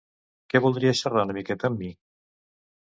Que 0.53 0.61
voldries 0.67 1.03
xerrar 1.03 1.27
una 1.29 1.37
miqueta 1.41 1.71
amb 1.71 1.83
mi? 1.85 1.95